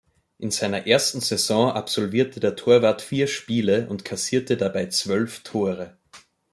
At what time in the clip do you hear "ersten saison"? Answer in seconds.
0.87-1.71